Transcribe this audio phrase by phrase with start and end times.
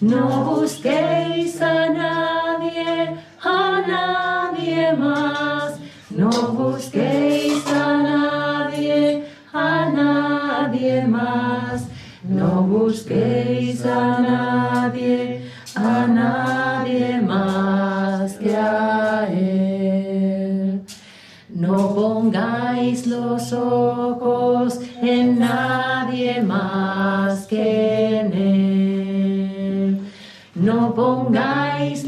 [0.00, 5.80] No busquéis a nadie, a nadie más.
[6.10, 7.37] No busquéis.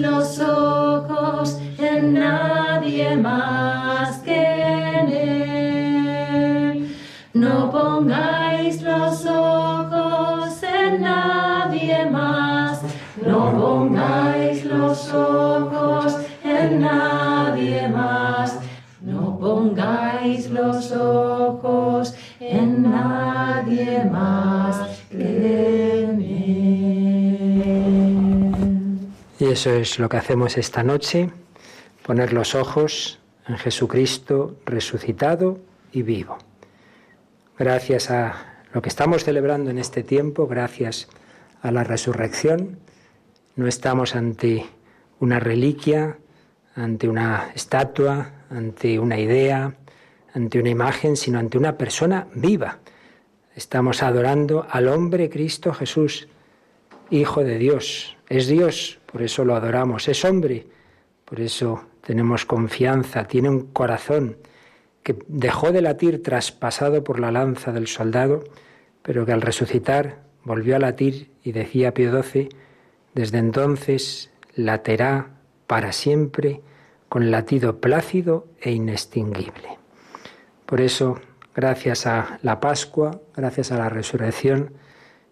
[0.00, 3.59] los ojos en nadie más.
[29.50, 31.28] Eso es lo que hacemos esta noche,
[32.06, 33.18] poner los ojos
[33.48, 35.58] en Jesucristo resucitado
[35.92, 36.38] y vivo.
[37.58, 41.08] Gracias a lo que estamos celebrando en este tiempo, gracias
[41.62, 42.78] a la resurrección,
[43.56, 44.66] no estamos ante
[45.18, 46.18] una reliquia,
[46.76, 49.74] ante una estatua, ante una idea,
[50.32, 52.78] ante una imagen, sino ante una persona viva.
[53.56, 56.28] Estamos adorando al hombre Cristo Jesús,
[57.10, 58.16] Hijo de Dios.
[58.28, 60.08] Es Dios, por eso lo adoramos.
[60.08, 60.66] Es hombre,
[61.24, 63.24] por eso tenemos confianza.
[63.24, 64.36] Tiene un corazón
[65.02, 68.44] que dejó de latir traspasado por la lanza del soldado,
[69.02, 72.48] pero que al resucitar volvió a latir y decía Pío XII,
[73.14, 75.30] desde entonces laterá
[75.66, 76.60] para siempre
[77.08, 79.78] con latido plácido e inextinguible.
[80.66, 81.18] Por eso,
[81.54, 84.72] gracias a la Pascua, gracias a la resurrección,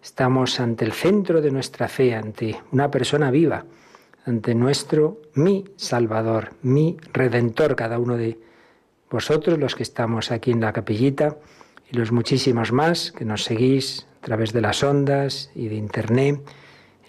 [0.01, 3.65] Estamos ante el centro de nuestra fe, ante una persona viva,
[4.25, 8.39] ante nuestro, mi Salvador, mi Redentor, cada uno de
[9.09, 11.37] vosotros, los que estamos aquí en la capillita,
[11.91, 16.41] y los muchísimos más que nos seguís a través de las ondas y de Internet,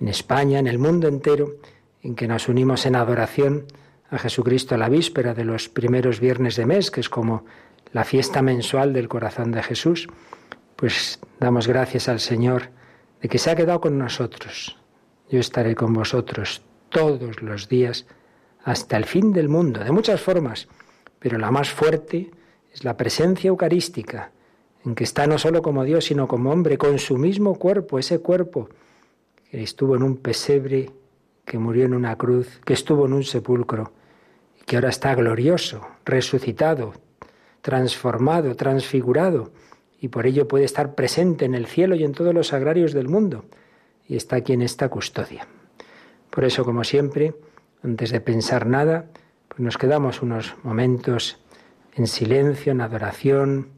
[0.00, 1.56] en España, en el mundo entero,
[2.02, 3.66] en que nos unimos en adoración
[4.10, 7.44] a Jesucristo a la víspera de los primeros viernes de mes, que es como
[7.92, 10.08] la fiesta mensual del corazón de Jesús,
[10.76, 12.70] pues damos gracias al Señor
[13.20, 14.76] de que se ha quedado con nosotros.
[15.30, 18.06] Yo estaré con vosotros todos los días
[18.64, 20.68] hasta el fin del mundo, de muchas formas,
[21.18, 22.30] pero la más fuerte
[22.72, 24.32] es la presencia eucarística,
[24.84, 28.20] en que está no solo como Dios, sino como hombre, con su mismo cuerpo, ese
[28.20, 28.68] cuerpo
[29.50, 30.90] que estuvo en un pesebre,
[31.44, 33.92] que murió en una cruz, que estuvo en un sepulcro,
[34.60, 36.94] y que ahora está glorioso, resucitado,
[37.60, 39.50] transformado, transfigurado,
[40.00, 43.08] y por ello puede estar presente en el cielo y en todos los agrarios del
[43.08, 43.44] mundo,
[44.08, 45.46] y está aquí en esta custodia.
[46.30, 47.34] Por eso, como siempre,
[47.82, 49.06] antes de pensar nada,
[49.48, 51.38] pues nos quedamos unos momentos
[51.94, 53.68] en silencio, en adoración,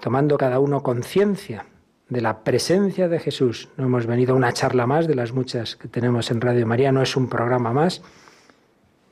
[0.00, 1.66] tomando cada uno conciencia
[2.08, 3.68] de la presencia de Jesús.
[3.76, 6.92] No hemos venido a una charla más de las muchas que tenemos en Radio María,
[6.92, 8.02] no es un programa más.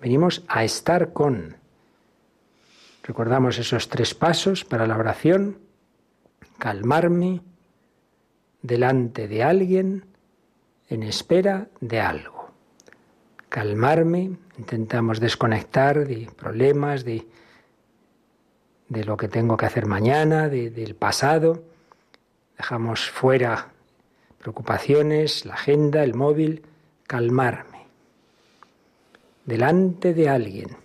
[0.01, 1.57] Venimos a estar con.
[3.03, 5.64] Recordamos esos tres pasos para la oración
[6.59, 7.41] calmarme
[8.63, 10.07] delante de alguien
[10.89, 12.51] en espera de algo.
[13.49, 17.27] Calmarme, intentamos desconectar de problemas, de,
[18.89, 21.63] de lo que tengo que hacer mañana, del pasado.
[22.57, 23.73] Dejamos fuera
[24.39, 26.63] preocupaciones, la agenda, el móvil,
[27.07, 27.87] calmarme.
[29.45, 30.77] Delante de alguien.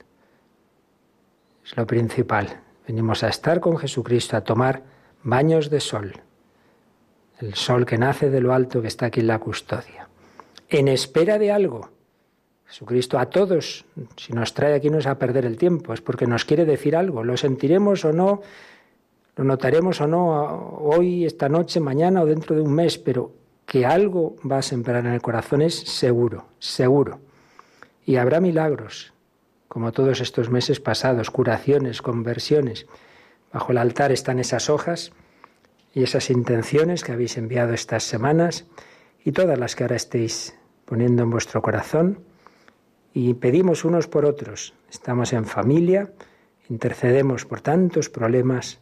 [1.65, 2.61] Es lo principal.
[2.87, 4.83] Venimos a estar con Jesucristo, a tomar
[5.23, 6.21] baños de sol.
[7.39, 10.09] El sol que nace de lo alto que está aquí en la custodia.
[10.67, 11.89] En espera de algo.
[12.65, 13.85] Jesucristo a todos,
[14.15, 16.95] si nos trae aquí no es a perder el tiempo, es porque nos quiere decir
[16.95, 17.23] algo.
[17.23, 18.41] Lo sentiremos o no,
[19.35, 23.31] lo notaremos o no hoy, esta noche, mañana o dentro de un mes, pero
[23.65, 27.19] que algo va a sembrar en el corazón es seguro, seguro.
[28.05, 29.13] Y habrá milagros,
[29.67, 32.85] como todos estos meses pasados, curaciones, conversiones.
[33.51, 35.11] Bajo el altar están esas hojas
[35.93, 38.65] y esas intenciones que habéis enviado estas semanas
[39.23, 40.55] y todas las que ahora estéis
[40.85, 42.19] poniendo en vuestro corazón
[43.13, 44.73] y pedimos unos por otros.
[44.89, 46.11] Estamos en familia,
[46.69, 48.79] intercedemos por tantos problemas,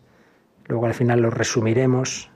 [0.68, 2.30] luego al final los resumiremos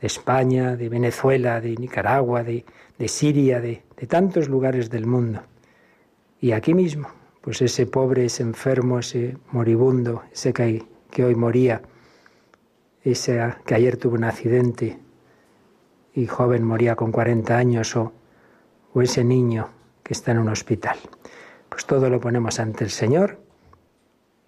[0.00, 2.64] de España, de Venezuela, de Nicaragua, de,
[3.06, 5.42] Siria, de, de, tantos lugares del mundo.
[6.40, 7.08] Y aquí mismo,
[7.40, 11.82] pues ese pobre, ese enfermo, ese moribundo, ese que, que hoy moría,
[13.02, 14.98] ese que ayer tuvo un accidente
[16.14, 18.12] y joven moría con 40 años, o,
[18.92, 19.68] o ese niño
[20.02, 20.98] que está en un hospital.
[21.68, 23.38] Pues todo lo ponemos ante el Señor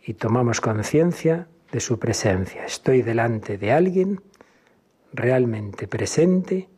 [0.04, 2.64] y tomamos conciencia de su presencia.
[2.64, 4.20] Estoy delante de alguien
[5.12, 6.68] realmente presente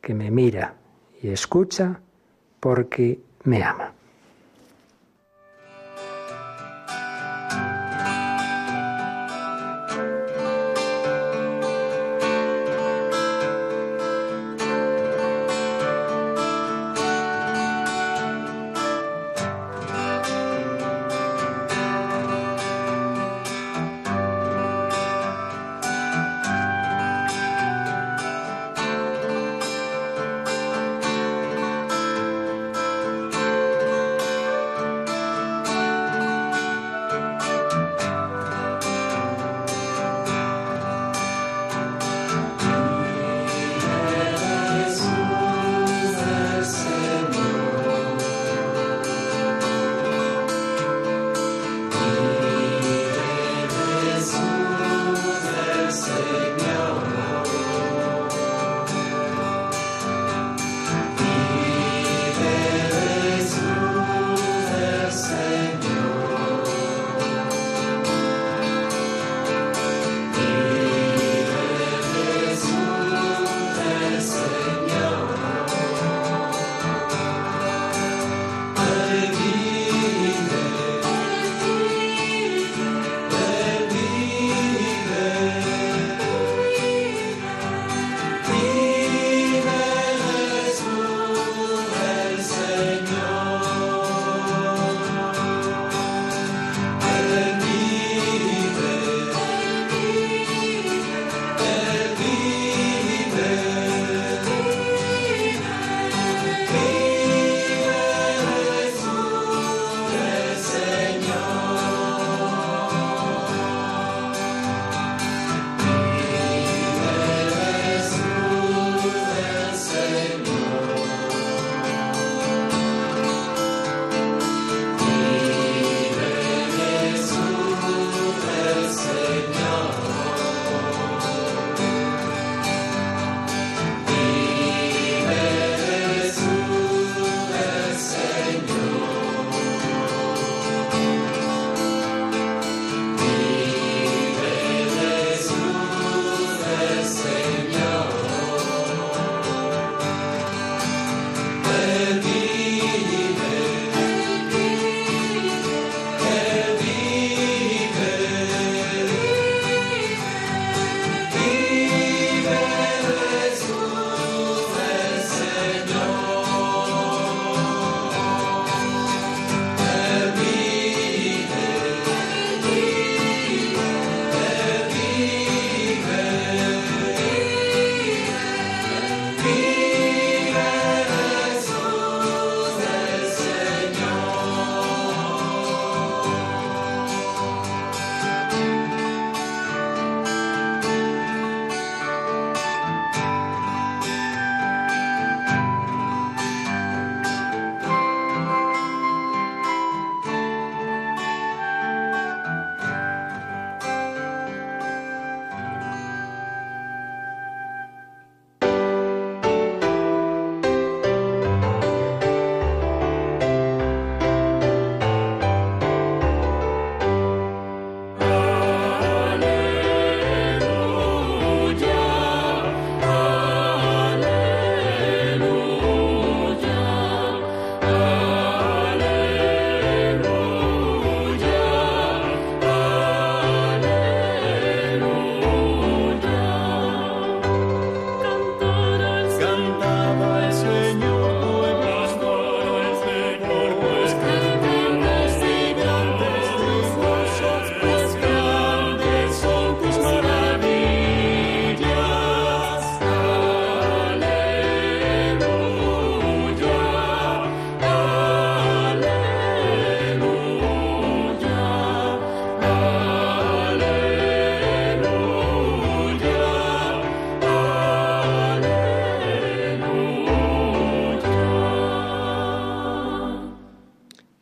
[0.00, 0.74] que me mira
[1.22, 2.00] y escucha
[2.60, 3.95] porque me ama.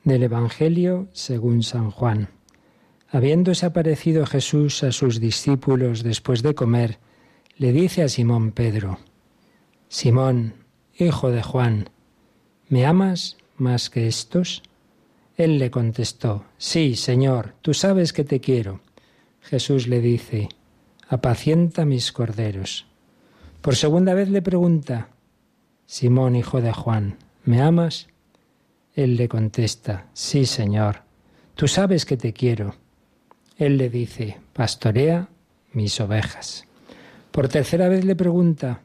[0.05, 2.29] Del Evangelio según San Juan.
[3.09, 6.99] Habiéndose aparecido Jesús a sus discípulos después de comer,
[7.57, 8.99] le dice a Simón Pedro,
[9.89, 10.55] Simón,
[10.99, 11.91] hijo de Juan,
[12.69, 14.63] ¿me amas más que estos?
[15.37, 18.81] Él le contestó, Sí, Señor, tú sabes que te quiero.
[19.41, 20.49] Jesús le dice,
[21.09, 22.87] Apacienta mis corderos.
[23.61, 25.09] Por segunda vez le pregunta,
[25.87, 28.09] Simón, hijo de Juan, ¿me amas?
[28.95, 31.03] Él le contesta, sí, Señor,
[31.55, 32.77] tú sabes que te quiero.
[33.57, 35.29] Él le dice, pastorea
[35.73, 36.65] mis ovejas.
[37.33, 38.83] Por tercera vez le pregunta,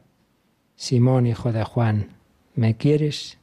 [0.74, 2.08] Simón, hijo de Juan,
[2.54, 3.38] ¿me quieres?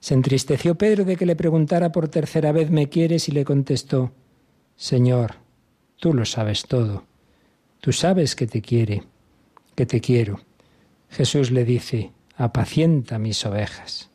[0.00, 3.28] Se entristeció Pedro de que le preguntara por tercera vez, ¿me quieres?
[3.28, 4.12] y le contestó,
[4.76, 5.34] Señor,
[5.96, 7.04] tú lo sabes todo,
[7.80, 9.02] tú sabes que te quiere,
[9.74, 10.40] que te quiero.
[11.10, 14.07] Jesús le dice, apacienta mis ovejas.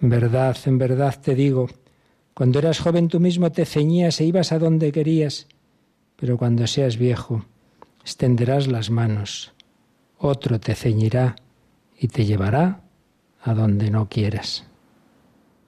[0.00, 1.68] En verdad, en verdad te digo,
[2.34, 5.48] cuando eras joven tú mismo te ceñías e ibas a donde querías,
[6.16, 7.44] pero cuando seas viejo
[8.02, 9.52] extenderás las manos,
[10.18, 11.36] otro te ceñirá
[11.98, 12.80] y te llevará
[13.42, 14.64] a donde no quieras.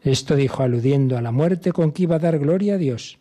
[0.03, 3.19] Esto dijo aludiendo a la muerte con que iba a dar gloria a Dios.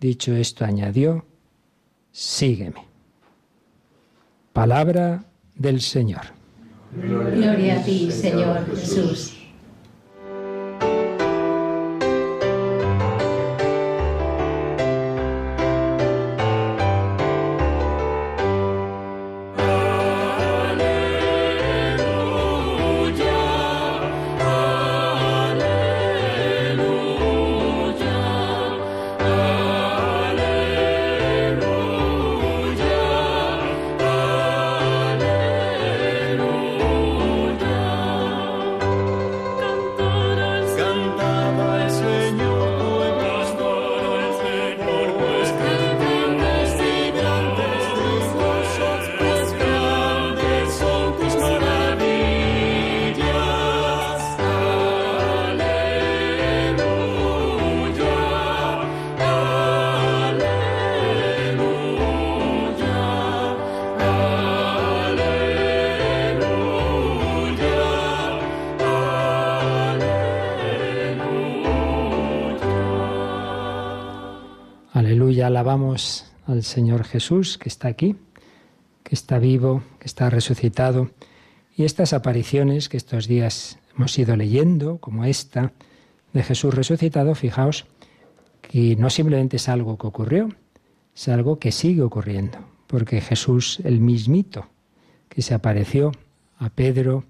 [0.00, 1.24] Dicho esto, añadió,
[2.10, 2.84] sígueme.
[4.52, 5.24] Palabra
[5.54, 6.22] del Señor.
[6.94, 9.39] Gloria a ti, Señor Jesús.
[76.46, 78.16] Al Señor Jesús que está aquí,
[79.02, 81.10] que está vivo, que está resucitado.
[81.76, 85.72] Y estas apariciones que estos días hemos ido leyendo, como esta
[86.32, 87.86] de Jesús resucitado, fijaos
[88.60, 90.48] que no simplemente es algo que ocurrió,
[91.14, 94.68] es algo que sigue ocurriendo, porque Jesús, el mismito,
[95.28, 96.12] que se apareció
[96.58, 97.24] a Pedro,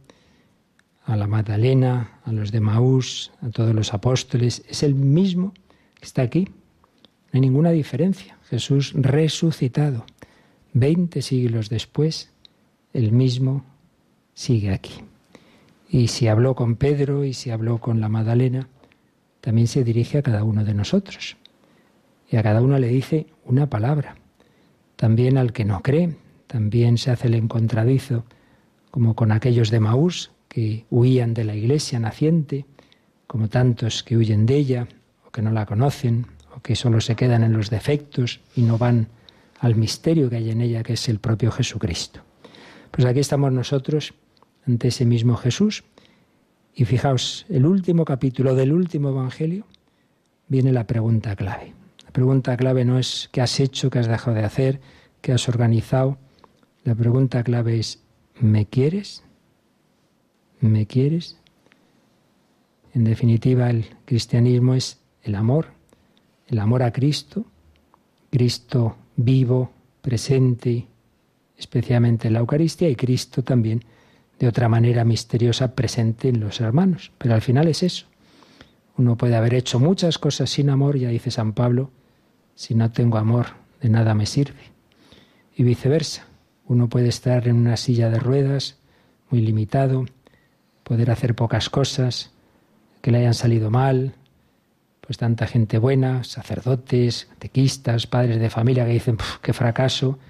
[1.04, 5.54] a la Magdalena, a los de Maús, a todos los apóstoles, es el mismo
[5.94, 6.48] que está aquí,
[7.32, 8.38] no hay ninguna diferencia.
[8.48, 10.04] Jesús resucitado.
[10.72, 12.32] Veinte siglos después,
[12.92, 13.64] el mismo
[14.34, 14.94] sigue aquí.
[15.88, 18.68] Y si habló con Pedro y si habló con la Magdalena,
[19.40, 21.36] también se dirige a cada uno de nosotros.
[22.28, 24.16] Y a cada uno le dice una palabra.
[24.96, 28.24] También al que no cree, también se hace el encontradizo,
[28.90, 32.66] como con aquellos de Maús que huían de la iglesia naciente,
[33.26, 34.88] como tantos que huyen de ella
[35.26, 36.26] o que no la conocen
[36.56, 39.08] o que solo se quedan en los defectos y no van
[39.60, 42.20] al misterio que hay en ella, que es el propio Jesucristo.
[42.90, 44.14] Pues aquí estamos nosotros
[44.66, 45.84] ante ese mismo Jesús.
[46.74, 49.66] Y fijaos, el último capítulo del último Evangelio
[50.48, 51.74] viene la pregunta clave.
[52.04, 54.80] La pregunta clave no es qué has hecho, qué has dejado de hacer,
[55.20, 56.18] qué has organizado.
[56.84, 58.02] La pregunta clave es,
[58.40, 59.22] ¿me quieres?
[60.60, 61.36] ¿Me quieres?
[62.94, 65.68] En definitiva, el cristianismo es el amor,
[66.50, 67.44] el amor a Cristo,
[68.30, 69.70] Cristo vivo,
[70.02, 70.86] presente,
[71.56, 73.84] especialmente en la Eucaristía, y Cristo también
[74.38, 77.12] de otra manera misteriosa presente en los hermanos.
[77.18, 78.06] Pero al final es eso.
[78.96, 81.90] Uno puede haber hecho muchas cosas sin amor, ya dice San Pablo,
[82.54, 83.46] si no tengo amor,
[83.80, 84.60] de nada me sirve.
[85.56, 86.26] Y viceversa.
[86.66, 88.78] Uno puede estar en una silla de ruedas,
[89.30, 90.06] muy limitado,
[90.82, 92.32] poder hacer pocas cosas,
[93.02, 94.14] que le hayan salido mal,
[95.10, 100.20] pues tanta gente buena, sacerdotes, tequistas, padres de familia que dicen, qué fracaso,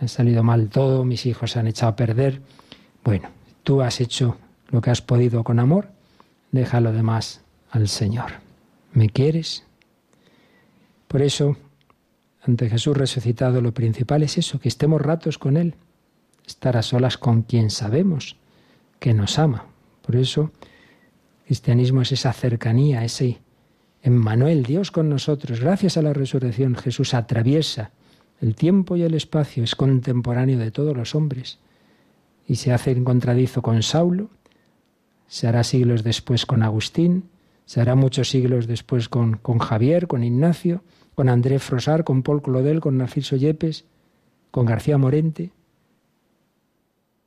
[0.00, 2.40] me ha salido mal todo, mis hijos se han echado a perder.
[3.04, 3.28] Bueno,
[3.62, 4.38] tú has hecho
[4.70, 5.90] lo que has podido con amor,
[6.50, 8.32] deja lo demás al Señor.
[8.94, 9.64] ¿Me quieres?
[11.08, 11.58] Por eso,
[12.40, 15.74] ante Jesús resucitado, lo principal es eso, que estemos ratos con Él,
[16.46, 18.38] estar a solas con quien sabemos
[18.98, 19.66] que nos ama.
[20.00, 20.52] Por eso,
[21.44, 23.40] cristianismo es esa cercanía, ese
[24.06, 25.60] Emmanuel, Dios con nosotros.
[25.60, 27.90] Gracias a la resurrección Jesús atraviesa
[28.40, 31.58] el tiempo y el espacio, es contemporáneo de todos los hombres
[32.46, 34.30] y se hace encontradizo con Saulo,
[35.26, 37.24] se hará siglos después con Agustín,
[37.64, 40.84] se hará muchos siglos después con, con Javier, con Ignacio,
[41.16, 43.86] con André Frosar, con Paul Claudel, con Narciso Yepes,
[44.52, 45.50] con García Morente.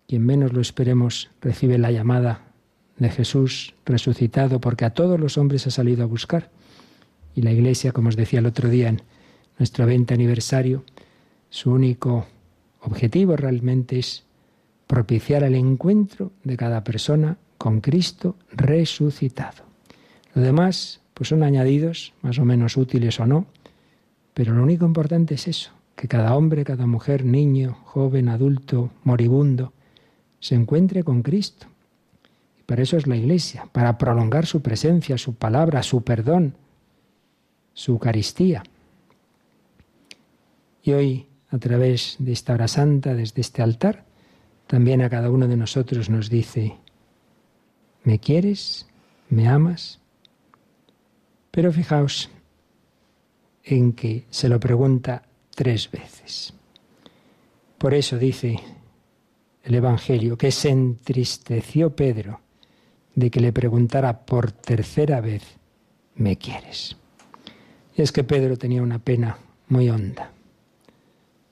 [0.07, 2.53] Quien menos lo esperemos recibe la llamada
[2.99, 6.51] de Jesús resucitado porque a todos los hombres ha salido a buscar.
[7.35, 9.01] Y la Iglesia, como os decía el otro día en
[9.57, 10.83] nuestro 20 aniversario,
[11.49, 12.25] su único
[12.81, 14.23] objetivo realmente es
[14.87, 19.63] propiciar el encuentro de cada persona con Cristo resucitado.
[20.33, 23.45] Lo demás, pues son añadidos, más o menos útiles o no,
[24.33, 29.73] pero lo único importante es eso, que cada hombre, cada mujer, niño, joven, adulto, moribundo,
[30.39, 31.67] se encuentre con Cristo.
[32.57, 36.55] Y para eso es la Iglesia, para prolongar su presencia, su palabra, su perdón,
[37.73, 38.63] su Eucaristía.
[40.83, 44.05] Y hoy, a través de esta hora santa, desde este altar,
[44.67, 46.77] también a cada uno de nosotros nos dice,
[48.03, 48.87] ¿me quieres?
[49.29, 49.99] ¿Me amas?
[51.51, 52.29] Pero fijaos
[53.63, 55.23] en que se lo pregunta
[55.55, 56.53] tres veces.
[57.77, 58.59] Por eso dice
[59.63, 62.41] el Evangelio que se entristeció Pedro
[63.15, 65.43] de que le preguntara por tercera vez,
[66.15, 66.95] ¿me quieres?
[67.99, 69.35] Es que Pedro tenía una pena
[69.67, 70.31] muy honda.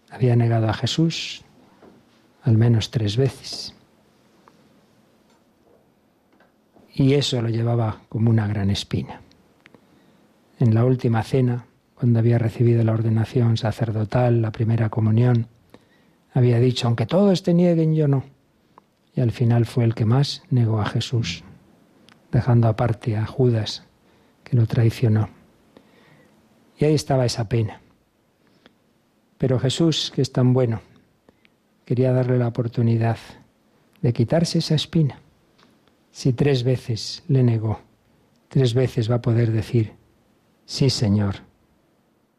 [0.09, 1.43] Había negado a Jesús
[2.41, 3.75] al menos tres veces.
[6.93, 9.19] Y eso lo llevaba como una gran espina.
[10.57, 15.47] En la última cena, cuando había recibido la ordenación sacerdotal, la primera comunión,
[16.33, 18.23] había dicho, aunque todos te nieguen, yo no.
[19.13, 21.43] Y al final fue el que más negó a Jesús,
[22.31, 23.83] dejando aparte a Judas,
[24.45, 25.36] que lo traicionó.
[26.77, 27.81] Y ahí estaba esa pena.
[29.37, 30.81] Pero Jesús, que es tan bueno,
[31.85, 33.17] quería darle la oportunidad
[34.01, 35.19] de quitarse esa espina.
[36.11, 37.79] Si tres veces le negó,
[38.49, 39.93] tres veces va a poder decir,
[40.65, 41.35] sí Señor,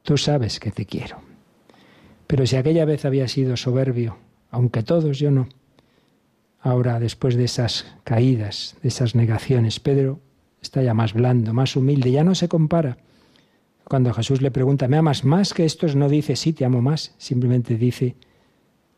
[0.02, 1.20] tú sabes que te quiero.
[2.26, 4.18] Pero si aquella vez había sido soberbio,
[4.50, 5.48] aunque todos yo no,
[6.60, 10.20] ahora después de esas caídas, de esas negaciones, Pedro
[10.60, 12.98] está ya más blando, más humilde, ya no se compara
[13.88, 15.96] cuando Jesús le pregunta, ¿me amas más que estos?
[15.96, 18.16] No dice, sí, te amo más, simplemente dice,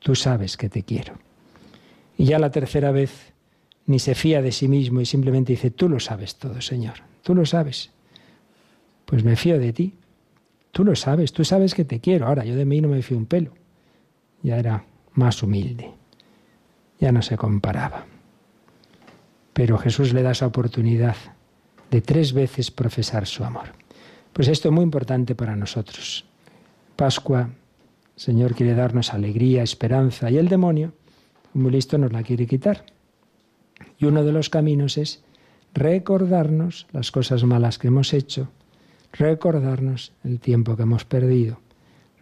[0.00, 1.14] tú sabes que te quiero.
[2.18, 3.33] Y ya la tercera vez
[3.87, 7.37] ni se fía de sí mismo y simplemente dice, tú lo sabes todo, Señor, tú
[7.37, 7.90] lo sabes.
[9.05, 9.94] Pues me fío de ti,
[10.72, 12.26] tú lo sabes, tú sabes que te quiero.
[12.26, 13.55] Ahora, yo de mí no me fío un pelo.
[14.42, 15.92] Ya era más humilde,
[16.98, 18.07] ya no se comparaba.
[19.53, 21.16] Pero Jesús le da esa oportunidad
[21.92, 23.79] de tres veces profesar su amor.
[24.32, 26.24] Pues esto es muy importante para nosotros.
[26.96, 27.50] Pascua,
[28.16, 30.92] Señor quiere darnos alegría, esperanza y el demonio,
[31.54, 32.84] muy listo, nos la quiere quitar.
[33.98, 35.24] Y uno de los caminos es
[35.74, 38.48] recordarnos las cosas malas que hemos hecho,
[39.12, 41.60] recordarnos el tiempo que hemos perdido,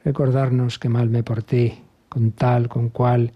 [0.05, 3.33] recordarnos que mal me porté con tal, con cual,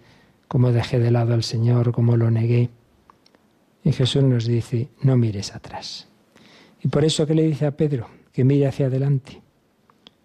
[0.49, 2.71] cómo dejé de lado al Señor, cómo lo negué.
[3.85, 6.09] Y Jesús nos dice, no mires atrás.
[6.83, 9.43] Y por eso que le dice a Pedro, que mire hacia adelante.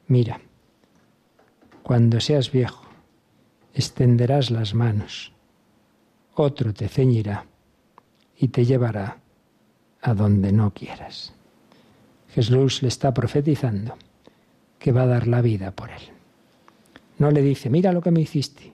[0.07, 0.39] Mira,
[1.83, 2.85] cuando seas viejo,
[3.73, 5.33] extenderás las manos,
[6.35, 7.45] otro te ceñirá
[8.37, 9.17] y te llevará
[10.01, 11.33] a donde no quieras.
[12.29, 13.95] Jesús le está profetizando
[14.79, 16.01] que va a dar la vida por él.
[17.17, 18.73] No le dice, mira lo que me hiciste,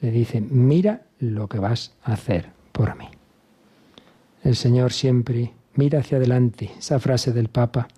[0.00, 3.08] le dice, mira lo que vas a hacer por mí.
[4.44, 6.70] El Señor siempre mira hacia adelante.
[6.78, 7.88] Esa frase del Papa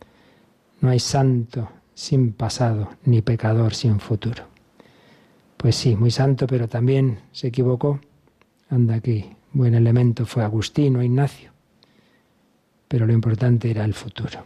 [0.80, 4.44] no hay santo sin pasado, ni pecador sin futuro.
[5.56, 8.00] Pues sí, muy santo, pero también se equivocó.
[8.68, 11.52] Anda aquí, buen elemento fue Agustino, Ignacio.
[12.88, 14.44] Pero lo importante era el futuro.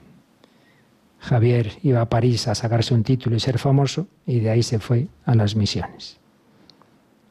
[1.19, 4.79] Javier iba a París a sacarse un título y ser famoso, y de ahí se
[4.79, 6.19] fue a las misiones.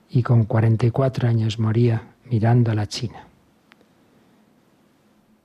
[0.09, 3.27] Y con 44 años moría mirando a la China.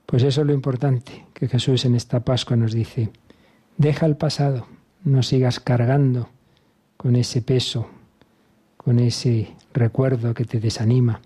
[0.05, 3.09] Pues eso es lo importante, que Jesús en esta Pascua nos dice,
[3.77, 4.67] Deja el pasado,
[5.03, 6.29] no sigas cargando
[6.97, 7.87] con ese peso,
[8.77, 11.21] con ese recuerdo que te desanima.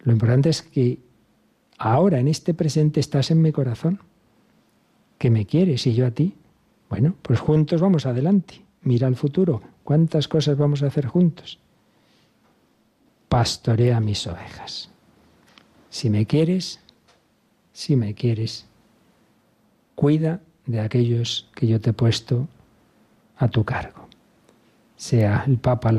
[0.00, 0.98] Lo importante es que
[1.78, 4.00] ahora, en este presente, estás en mi corazón,
[5.18, 6.34] que me quieres y yo a ti.
[6.88, 8.62] Bueno, pues juntos vamos adelante.
[8.82, 9.62] Mira al futuro.
[9.84, 11.58] ¿Cuántas cosas vamos a hacer juntos?
[13.28, 14.90] Pastorea mis ovejas.
[15.90, 16.80] Si me quieres,
[17.72, 18.66] si me quieres,
[19.94, 22.46] cuida de aquellos que yo te he puesto
[23.38, 24.06] a tu cargo.
[24.96, 25.90] Sea el Papa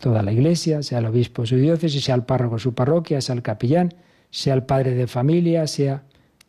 [0.00, 3.42] toda la Iglesia, sea el obispo su diócesis, sea el párroco su parroquia, sea el
[3.42, 3.94] capellán,
[4.30, 6.02] sea el padre de familia, sea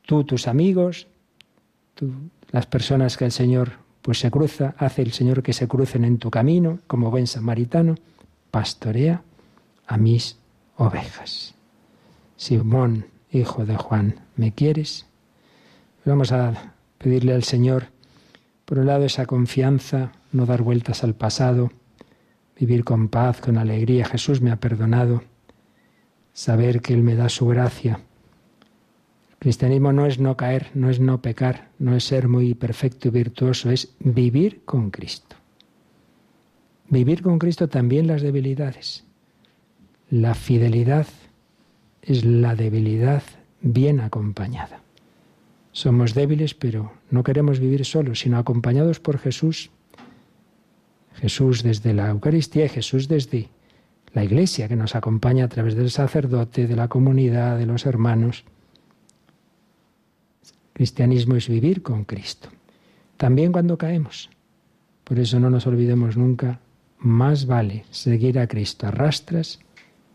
[0.05, 1.07] tú tus amigos,
[2.51, 6.17] las personas que el Señor pues se cruza, hace el Señor que se crucen en
[6.17, 7.95] tu camino, como buen samaritano,
[8.51, 9.23] pastorea
[9.87, 10.37] a mis
[10.77, 11.55] ovejas.
[12.37, 15.07] Simón, hijo de Juan, ¿me quieres?
[16.05, 17.87] Vamos a pedirle al Señor,
[18.65, 21.71] por un lado, esa confianza, no dar vueltas al pasado,
[22.59, 24.05] vivir con paz, con alegría.
[24.05, 25.23] Jesús me ha perdonado,
[26.33, 27.99] saber que Él me da su gracia.
[29.31, 33.09] El cristianismo no es no caer, no es no pecar, no es ser muy perfecto
[33.09, 35.35] y virtuoso, es vivir con Cristo.
[36.89, 39.03] Vivir con Cristo también las debilidades.
[40.09, 41.07] La fidelidad
[42.01, 43.23] es la debilidad
[43.61, 44.84] bien acompañada.
[45.75, 49.71] Somos débiles, pero no queremos vivir solos, sino acompañados por Jesús.
[51.15, 53.49] Jesús desde la Eucaristía y Jesús desde
[54.13, 58.45] la Iglesia, que nos acompaña a través del sacerdote, de la comunidad, de los hermanos.
[60.71, 62.47] Cristianismo es vivir con Cristo.
[63.17, 64.29] También cuando caemos.
[65.03, 66.61] Por eso no nos olvidemos nunca,
[66.99, 69.59] más vale seguir a Cristo a rastras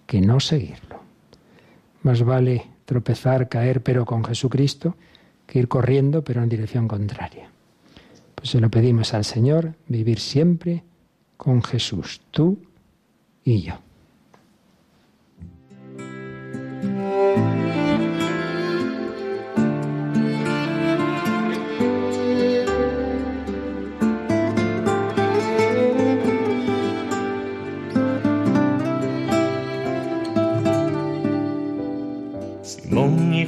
[0.07, 1.03] que no seguirlo.
[2.03, 4.97] Más vale tropezar, caer, pero con Jesucristo,
[5.51, 7.51] que ir corriendo, pero en dirección contraria.
[8.35, 10.83] Pues se lo pedimos al Señor, vivir siempre
[11.37, 12.59] con Jesús, tú
[13.45, 13.81] y yo.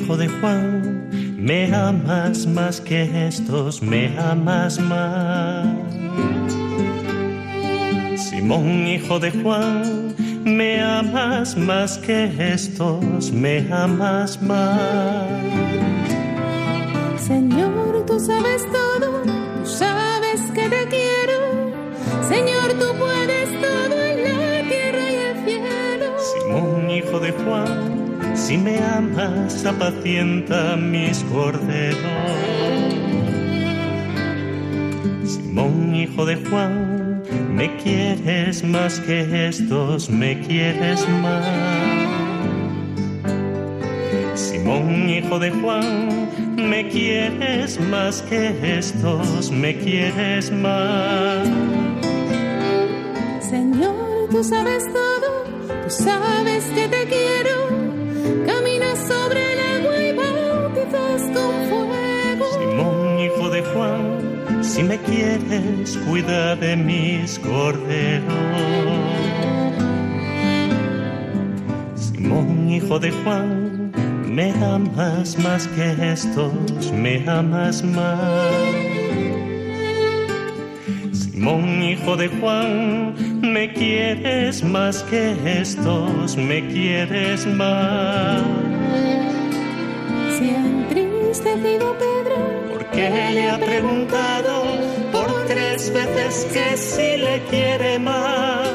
[0.03, 1.02] hijo de Juan,
[1.43, 5.67] me amas más que estos, me amas más.
[8.17, 15.27] Simón, hijo de Juan, me amas más que estos, me amas más.
[17.19, 21.39] Señor, tú sabes todo, tú sabes que te quiero.
[22.29, 26.07] Señor, tú puedes todo en la tierra y el cielo.
[26.19, 27.92] Simón, hijo de Juan
[28.35, 31.99] si me amas, apacienta mis corderos.
[35.25, 41.45] Simón, hijo de Juan, me quieres más que estos, me quieres más.
[44.35, 51.49] Simón, hijo de Juan, me quieres más que estos, me quieres más.
[53.41, 55.45] Señor, tú sabes todo,
[55.85, 57.42] tú sabes que te quiero
[64.73, 68.23] si me quieres, cuida de mis corderos.
[71.95, 73.93] Simón, hijo de Juan,
[74.27, 78.55] me amas más que estos, me amas más.
[81.13, 88.41] Simón, hijo de Juan, me quieres más que estos, me quieres más.
[90.39, 92.37] Se ha entristecido Pedro,
[92.73, 94.62] porque le ha preguntado
[95.53, 98.69] tres veces que si le quiere más.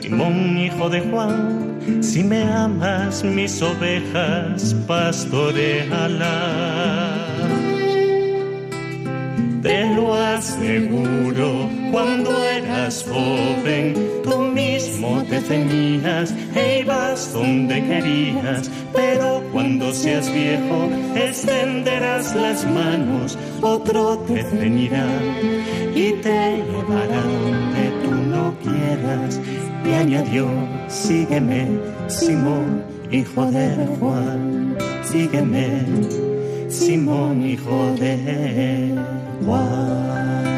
[0.00, 6.26] Simón, hijo de Juan, si me amas, mis ovejas pastorealas.
[9.62, 13.94] Te lo aseguro, cuando eras joven,
[15.06, 18.70] mismo te ceñías e ibas donde querías.
[18.92, 25.06] Pero cuando seas viejo, extenderás las manos, otro te ceñirá
[25.94, 29.40] y te llevará donde tú no quieras.
[29.84, 30.48] Y añadió,
[30.88, 31.68] sígueme,
[32.08, 35.84] Simón, hijo de Juan, sígueme,
[36.68, 38.94] Simón, hijo de
[39.44, 40.55] Juan.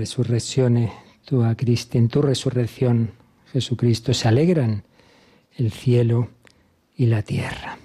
[0.00, 0.88] Resurrección,
[1.26, 3.10] tu a Cristo, en tu resurrección,
[3.52, 4.82] Jesucristo, se alegran
[5.58, 6.30] el cielo
[6.96, 7.76] y la tierra.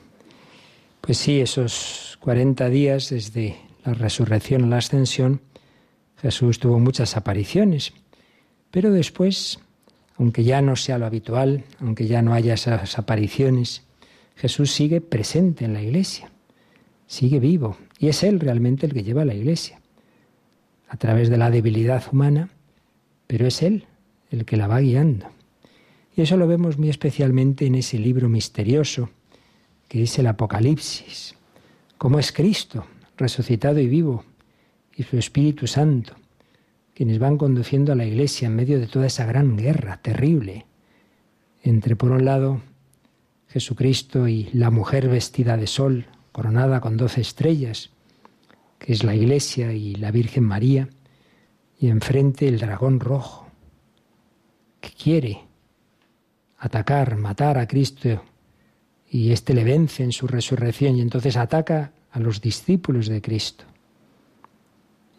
[1.02, 5.42] Pues sí, esos 40 días desde la resurrección a la ascensión,
[6.22, 7.92] Jesús tuvo muchas apariciones,
[8.72, 9.60] pero después,
[10.18, 13.84] aunque ya no sea lo habitual, aunque ya no haya esas apariciones,
[14.38, 16.32] Jesús sigue presente en la iglesia,
[17.08, 19.82] sigue vivo, y es Él realmente el que lleva a la iglesia,
[20.88, 22.50] a través de la debilidad humana,
[23.28, 23.86] pero es Él
[24.32, 25.28] el que la va guiando.
[26.16, 29.10] Y eso lo vemos muy especialmente en ese libro misterioso
[29.88, 31.36] que es el Apocalipsis,
[31.98, 32.86] cómo es Cristo
[33.18, 34.26] resucitado y vivo,
[34.96, 36.16] y su Espíritu Santo,
[36.94, 40.66] quienes van conduciendo a la Iglesia en medio de toda esa gran guerra terrible
[41.64, 42.62] entre, por un lado,
[43.50, 47.90] Jesucristo y la mujer vestida de sol, coronada con doce estrellas,
[48.86, 50.88] que es la Iglesia y la Virgen María,
[51.80, 53.48] y enfrente el dragón rojo,
[54.80, 55.42] que quiere
[56.60, 58.22] atacar, matar a Cristo,
[59.10, 63.66] y éste le vence en su resurrección y entonces ataca a los discípulos de Cristo.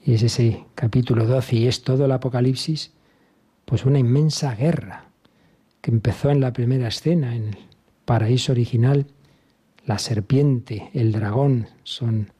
[0.05, 2.93] Y es ese capítulo 12 y es todo el Apocalipsis,
[3.65, 5.07] pues una inmensa guerra
[5.81, 7.59] que empezó en la primera escena, en el
[8.05, 9.07] paraíso original.
[9.85, 12.31] La serpiente, el dragón son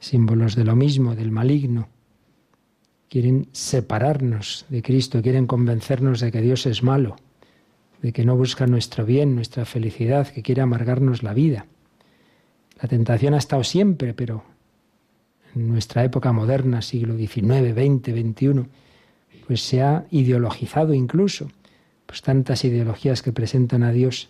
[0.00, 1.88] símbolos de lo mismo, del maligno.
[3.08, 7.16] Quieren separarnos de Cristo, quieren convencernos de que Dios es malo,
[8.02, 11.66] de que no busca nuestro bien, nuestra felicidad, que quiere amargarnos la vida.
[12.80, 14.44] La tentación ha estado siempre, pero
[15.54, 18.66] en nuestra época moderna, siglo XIX, XX, XXI,
[19.46, 21.50] pues se ha ideologizado incluso,
[22.06, 24.28] pues tantas ideologías que presentan a Dios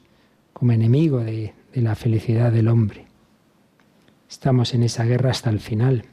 [0.53, 3.08] como enemigo de, de la felicidad del hombre.
[4.29, 6.05] Estamos en esa guerra hasta el final.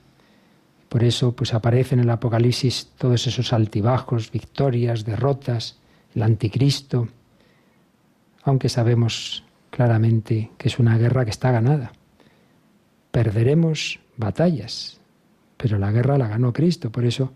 [0.89, 5.77] Por eso pues aparecen en el Apocalipsis todos esos altibajos, victorias, derrotas,
[6.15, 7.09] el anticristo,
[8.43, 11.91] aunque sabemos claramente que es una guerra que está ganada.
[13.11, 15.01] Perderemos batallas,
[15.57, 16.91] pero la guerra la ganó Cristo.
[16.91, 17.33] Por eso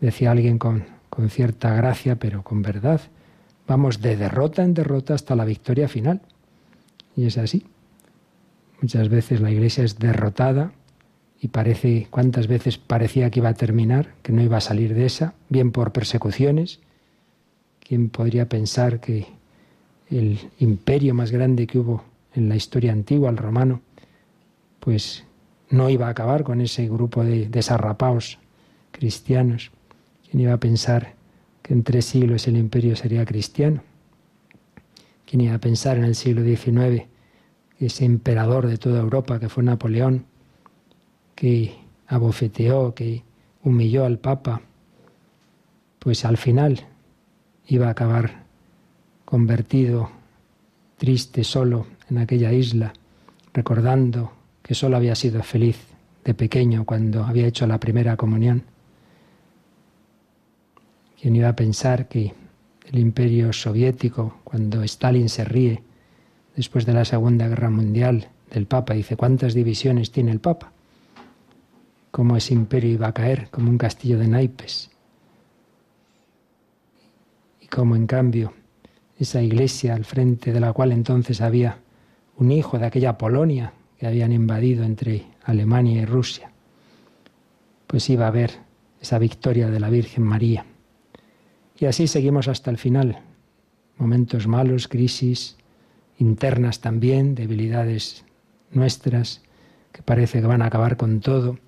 [0.00, 3.00] decía alguien con, con cierta gracia, pero con verdad,
[3.66, 6.20] vamos de derrota en derrota hasta la victoria final.
[7.16, 7.66] Y es así.
[8.80, 10.72] Muchas veces la iglesia es derrotada
[11.40, 15.06] y parece, cuántas veces parecía que iba a terminar, que no iba a salir de
[15.06, 16.80] esa, bien por persecuciones.
[17.80, 19.26] ¿Quién podría pensar que
[20.10, 23.80] el imperio más grande que hubo en la historia antigua, el romano,
[24.80, 25.24] pues
[25.70, 28.38] no iba a acabar con ese grupo de desarrapaos
[28.90, 29.70] cristianos.
[30.30, 31.14] ¿Quién iba a pensar
[31.62, 33.82] que en tres siglos el imperio sería cristiano?
[35.26, 37.06] ¿Quién iba a pensar en el siglo XIX
[37.78, 40.26] ese emperador de toda Europa que fue Napoleón,
[41.34, 41.74] que
[42.06, 43.24] abofeteó, que
[43.62, 44.62] humilló al Papa,
[45.98, 46.86] pues al final
[47.66, 48.44] iba a acabar
[49.24, 50.10] convertido,
[50.96, 52.92] triste, solo, en aquella isla,
[53.52, 54.32] recordando
[54.62, 55.78] que solo había sido feliz
[56.24, 58.62] de pequeño cuando había hecho la primera comunión.
[61.20, 62.34] ¿Quién iba a pensar que
[62.86, 65.82] el imperio soviético, cuando Stalin se ríe
[66.56, 70.72] después de la Segunda Guerra Mundial del Papa, dice, ¿cuántas divisiones tiene el Papa?
[72.10, 74.90] Cómo ese imperio iba a caer como un castillo de naipes.
[77.60, 78.52] Y cómo en cambio
[79.18, 81.78] esa iglesia al frente de la cual entonces había
[82.36, 86.50] un hijo de aquella Polonia que habían invadido entre Alemania y Rusia,
[87.86, 88.52] pues iba a haber
[89.00, 90.64] esa victoria de la Virgen María.
[91.78, 93.20] Y así seguimos hasta el final.
[93.98, 95.56] Momentos malos, crisis
[96.18, 98.24] internas también, debilidades
[98.70, 99.42] nuestras,
[99.92, 101.58] que parece que van a acabar con todo,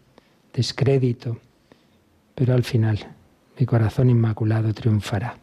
[0.52, 1.38] descrédito,
[2.34, 3.14] pero al final
[3.58, 5.38] mi corazón inmaculado triunfará.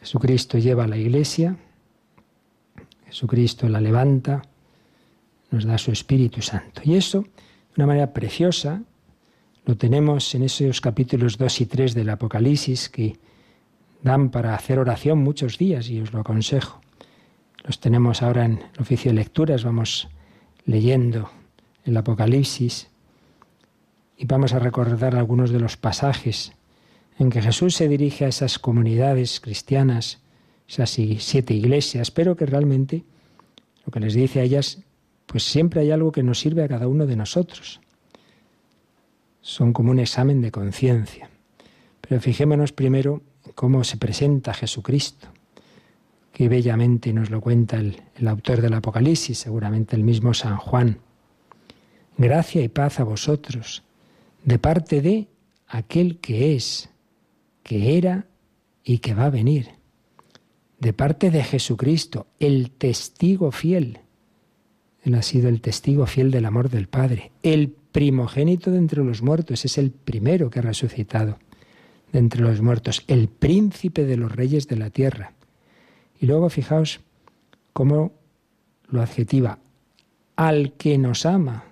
[0.00, 1.56] Jesucristo lleva a la iglesia,
[3.06, 4.42] Jesucristo la levanta,
[5.50, 6.82] nos da su Espíritu Santo.
[6.84, 7.28] Y eso, de
[7.76, 8.82] una manera preciosa,
[9.64, 13.16] lo tenemos en esos capítulos 2 y 3 del Apocalipsis que
[14.02, 16.80] dan para hacer oración muchos días y os lo aconsejo.
[17.68, 20.08] Los tenemos ahora en el oficio de lecturas, vamos
[20.64, 21.28] leyendo
[21.84, 22.88] el Apocalipsis
[24.16, 26.52] y vamos a recordar algunos de los pasajes
[27.18, 30.22] en que Jesús se dirige a esas comunidades cristianas,
[30.66, 33.04] esas siete iglesias, pero que realmente
[33.84, 34.78] lo que les dice a ellas
[35.26, 37.82] pues siempre hay algo que nos sirve a cada uno de nosotros.
[39.42, 41.28] Son como un examen de conciencia.
[42.00, 43.20] Pero fijémonos primero
[43.54, 45.28] cómo se presenta Jesucristo.
[46.38, 51.00] Qué bellamente nos lo cuenta el, el autor del Apocalipsis, seguramente el mismo San Juan.
[52.16, 53.82] Gracia y paz a vosotros,
[54.44, 55.26] de parte de
[55.66, 56.90] aquel que es,
[57.64, 58.26] que era
[58.84, 59.70] y que va a venir.
[60.78, 63.98] De parte de Jesucristo, el testigo fiel.
[65.02, 69.22] Él ha sido el testigo fiel del amor del Padre, el primogénito de entre los
[69.22, 71.40] muertos, es el primero que ha resucitado
[72.12, 75.32] de entre los muertos, el príncipe de los reyes de la tierra.
[76.20, 77.00] Y luego fijaos
[77.72, 78.12] cómo
[78.88, 79.58] lo adjetiva,
[80.36, 81.64] al que nos ama,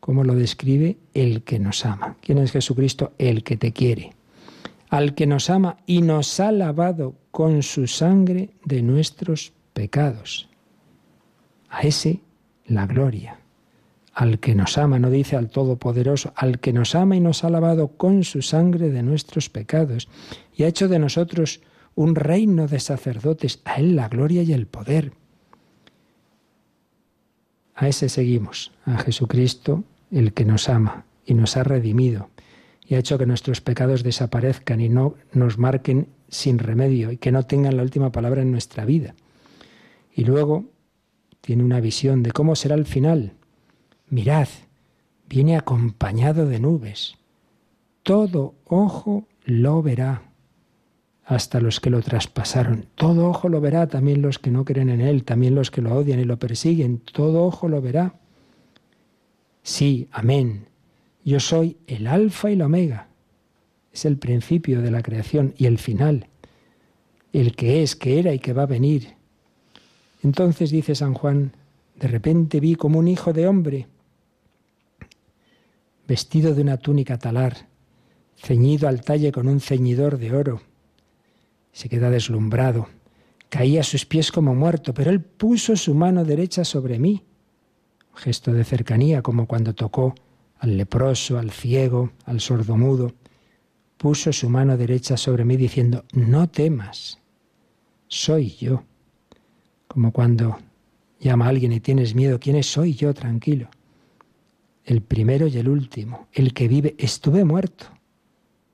[0.00, 2.16] cómo lo describe el que nos ama.
[2.20, 3.12] ¿Quién es Jesucristo?
[3.18, 4.12] El que te quiere.
[4.90, 10.48] Al que nos ama y nos ha lavado con su sangre de nuestros pecados.
[11.70, 12.20] A ese
[12.66, 13.38] la gloria.
[14.12, 17.50] Al que nos ama, no dice al Todopoderoso, al que nos ama y nos ha
[17.50, 20.08] lavado con su sangre de nuestros pecados
[20.54, 21.60] y ha hecho de nosotros
[21.94, 25.12] un reino de sacerdotes, a Él la gloria y el poder.
[27.74, 32.28] A ese seguimos, a Jesucristo, el que nos ama y nos ha redimido
[32.86, 37.32] y ha hecho que nuestros pecados desaparezcan y no nos marquen sin remedio y que
[37.32, 39.14] no tengan la última palabra en nuestra vida.
[40.14, 40.66] Y luego
[41.40, 43.32] tiene una visión de cómo será el final.
[44.08, 44.48] Mirad,
[45.28, 47.14] viene acompañado de nubes.
[48.02, 50.31] Todo ojo lo verá,
[51.24, 52.86] hasta los que lo traspasaron.
[52.94, 55.94] Todo ojo lo verá, también los que no creen en Él, también los que lo
[55.94, 56.98] odian y lo persiguen.
[56.98, 58.14] Todo ojo lo verá.
[59.62, 60.66] Sí, amén.
[61.24, 63.08] Yo soy el alfa y la omega.
[63.92, 66.26] Es el principio de la creación y el final.
[67.32, 69.14] El que es, que era y que va a venir.
[70.22, 71.52] Entonces dice San Juan,
[71.96, 73.86] de repente vi como un hijo de hombre,
[76.08, 77.68] vestido de una túnica talar,
[78.36, 80.71] ceñido al talle con un ceñidor de oro.
[81.72, 82.88] Se queda deslumbrado.
[83.48, 87.24] Caía a sus pies como muerto, pero él puso su mano derecha sobre mí
[88.14, 90.14] gesto de cercanía, como cuando tocó
[90.58, 93.14] al leproso, al ciego, al sordomudo.
[93.96, 97.20] Puso su mano derecha sobre mí diciendo, no temas,
[98.08, 98.84] soy yo.
[99.88, 100.58] Como cuando
[101.20, 102.66] llama a alguien y tienes miedo, ¿quién es?
[102.66, 103.68] Soy yo, tranquilo.
[104.84, 106.94] El primero y el último, el que vive.
[106.98, 107.86] Estuve muerto.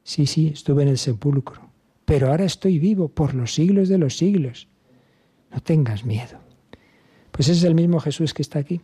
[0.03, 1.68] Sí, sí, estuve en el sepulcro,
[2.09, 4.67] pero ahora estoy vivo por los siglos de los siglos.
[5.53, 6.39] No tengas miedo.
[7.31, 8.81] Pues ese es el mismo Jesús que está aquí.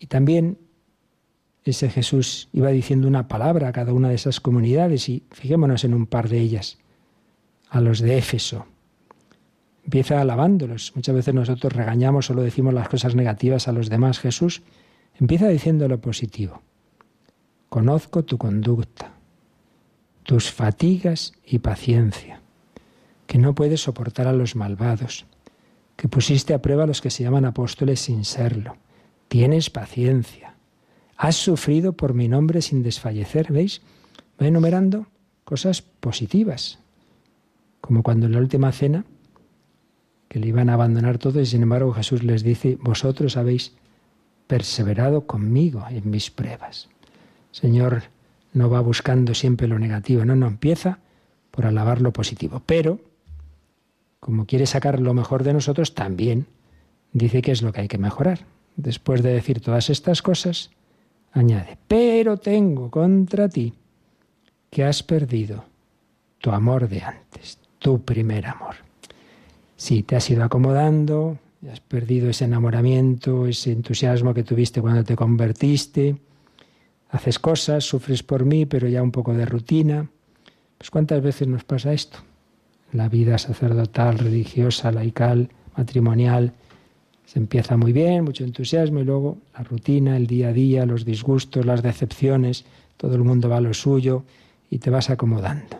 [0.00, 0.58] Y también
[1.62, 5.94] ese Jesús iba diciendo una palabra a cada una de esas comunidades y fijémonos en
[5.94, 6.78] un par de ellas.
[7.70, 8.66] A los de Éfeso.
[9.84, 10.90] Empieza alabándolos.
[10.96, 14.18] Muchas veces nosotros regañamos, solo decimos las cosas negativas a los demás.
[14.18, 14.62] Jesús
[15.14, 16.60] empieza diciendo lo positivo.
[17.68, 19.17] Conozco tu conducta,
[20.28, 22.42] tus fatigas y paciencia,
[23.26, 25.24] que no puedes soportar a los malvados,
[25.96, 28.76] que pusiste a prueba a los que se llaman apóstoles sin serlo
[29.28, 30.54] tienes paciencia,
[31.16, 33.80] has sufrido por mi nombre sin desfallecer, ¿veis?
[34.40, 35.06] Va enumerando
[35.44, 36.78] cosas positivas,
[37.80, 39.06] como cuando en la última cena,
[40.28, 43.72] que le iban a abandonar todo y sin embargo Jesús les dice, vosotros habéis
[44.46, 46.90] perseverado conmigo en mis pruebas.
[47.50, 48.04] Señor
[48.52, 50.98] no va buscando siempre lo negativo, no, no empieza
[51.50, 53.00] por alabar lo positivo, pero
[54.20, 56.46] como quiere sacar lo mejor de nosotros, también
[57.12, 58.40] dice que es lo que hay que mejorar.
[58.76, 60.70] Después de decir todas estas cosas,
[61.32, 63.74] añade, pero tengo contra ti
[64.70, 65.64] que has perdido
[66.38, 68.76] tu amor de antes, tu primer amor.
[69.76, 71.38] Si te has ido acomodando,
[71.70, 76.16] has perdido ese enamoramiento, ese entusiasmo que tuviste cuando te convertiste,
[77.10, 80.10] haces cosas, sufres por mí, pero ya un poco de rutina.
[80.76, 82.18] Pues cuántas veces nos pasa esto?
[82.92, 86.52] La vida sacerdotal, religiosa, laical, matrimonial,
[87.26, 91.04] se empieza muy bien, mucho entusiasmo y luego la rutina, el día a día, los
[91.04, 92.64] disgustos, las decepciones,
[92.96, 94.24] todo el mundo va a lo suyo
[94.70, 95.76] y te vas acomodando.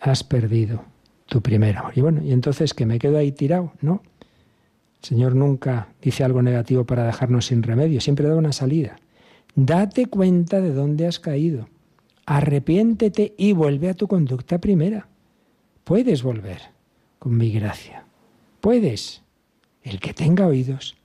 [0.00, 0.84] Has perdido
[1.26, 1.92] tu primer amor.
[1.94, 4.02] Y bueno, y entonces que me quedo ahí tirado, ¿no?
[5.02, 8.96] El Señor nunca dice algo negativo para dejarnos sin remedio, siempre da una salida.
[9.56, 11.68] Date cuenta de dónde has caído.
[12.26, 15.08] Arrepiéntete y vuelve a tu conducta primera.
[15.82, 16.60] Puedes volver
[17.18, 18.04] con mi gracia.
[18.60, 19.22] Puedes.
[19.82, 20.96] El que tenga oídos,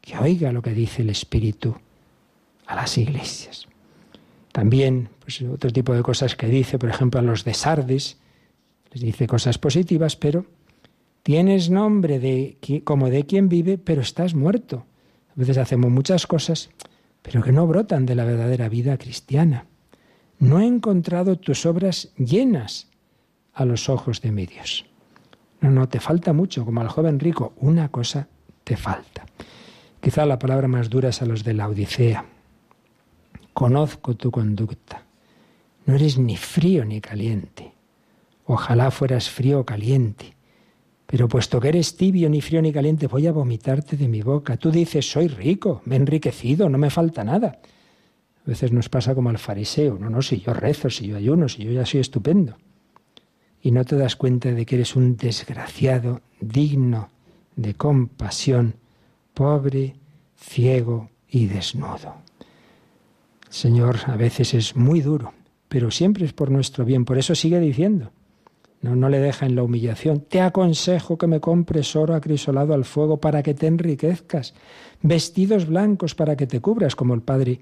[0.00, 1.74] que oiga lo que dice el Espíritu
[2.66, 3.66] a las iglesias.
[4.52, 8.18] También, pues, otro tipo de cosas que dice, por ejemplo, a los de Sardes,
[8.92, 10.46] les dice cosas positivas, pero
[11.24, 14.86] tienes nombre de como de quien vive, pero estás muerto.
[15.30, 16.70] A veces hacemos muchas cosas,
[17.26, 19.66] pero que no brotan de la verdadera vida cristiana.
[20.38, 22.86] No he encontrado tus obras llenas
[23.52, 24.86] a los ojos de mi Dios.
[25.60, 28.28] No, no, te falta mucho, como al joven rico, una cosa
[28.62, 29.26] te falta.
[30.00, 32.26] Quizá la palabra más dura es a los de la Odisea.
[33.52, 35.02] Conozco tu conducta.
[35.84, 37.72] No eres ni frío ni caliente.
[38.44, 40.35] Ojalá fueras frío o caliente.
[41.06, 44.56] Pero puesto que eres tibio, ni frío ni caliente, voy a vomitarte de mi boca.
[44.56, 47.60] Tú dices, soy rico, me he enriquecido, no me falta nada.
[48.44, 51.48] A veces nos pasa como al fariseo, no, no, si yo rezo, si yo ayuno,
[51.48, 52.56] si yo ya soy estupendo.
[53.62, 57.08] Y no te das cuenta de que eres un desgraciado, digno
[57.56, 58.74] de compasión,
[59.34, 59.96] pobre,
[60.36, 62.14] ciego y desnudo.
[63.48, 65.32] Señor a veces es muy duro,
[65.68, 67.04] pero siempre es por nuestro bien.
[67.04, 68.12] Por eso sigue diciendo,
[68.86, 70.20] no, no le deja en la humillación.
[70.20, 74.54] Te aconsejo que me compres oro acrisolado al fuego para que te enriquezcas,
[75.02, 77.60] vestidos blancos para que te cubras, como el Padre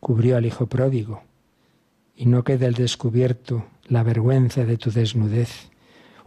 [0.00, 1.22] cubrió al Hijo pródigo,
[2.16, 5.70] y no quede al descubierto la vergüenza de tu desnudez.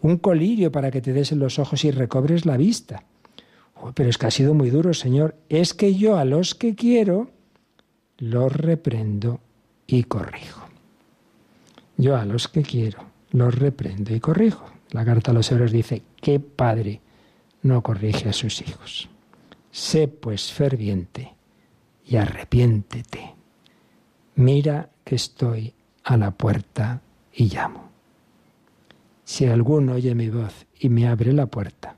[0.02, 3.04] Un colirio para que te des en los ojos y recobres la vista.
[3.94, 5.36] pero es que ha sido muy duro, Señor.
[5.50, 7.30] Es que yo a los que quiero
[8.18, 9.42] los reprendo
[9.88, 10.66] y corrijo.
[11.98, 14.66] Yo a los que quiero los reprendo y corrijo.
[14.92, 17.02] La carta a los hebreos dice, ¿qué padre
[17.62, 19.10] no corrige a sus hijos?
[19.72, 21.36] Sé pues ferviente
[22.06, 23.36] y arrepiéntete.
[24.36, 25.74] Mira que estoy
[26.04, 27.02] a la puerta
[27.34, 27.90] y llamo.
[29.24, 31.98] Si alguno oye mi voz y me abre la puerta,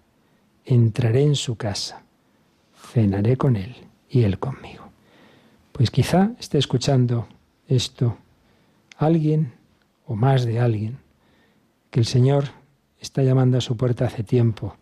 [0.66, 2.04] entraré en su casa,
[2.92, 3.76] cenaré con él
[4.10, 4.90] y él conmigo.
[5.72, 7.28] Pues quizá esté escuchando
[7.68, 8.18] esto
[8.98, 9.54] alguien
[10.06, 11.01] o más de alguien
[11.92, 12.46] que el Señor
[13.00, 14.76] está llamando a su puerta hace tiempo,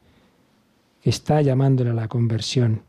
[1.01, 2.84] que está llamándole a la conversión,